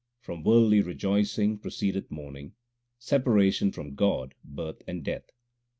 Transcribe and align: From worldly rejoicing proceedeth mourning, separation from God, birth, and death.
From 0.19 0.43
worldly 0.43 0.81
rejoicing 0.81 1.59
proceedeth 1.59 2.09
mourning, 2.09 2.55
separation 2.97 3.71
from 3.71 3.93
God, 3.93 4.33
birth, 4.43 4.81
and 4.87 5.03
death. 5.03 5.29